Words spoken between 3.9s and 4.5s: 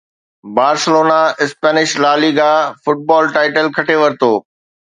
ورتو